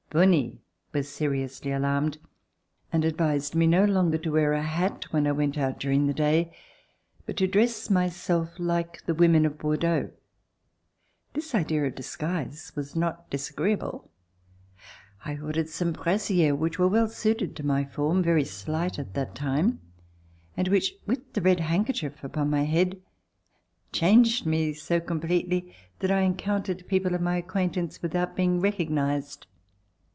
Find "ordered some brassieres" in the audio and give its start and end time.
15.37-16.57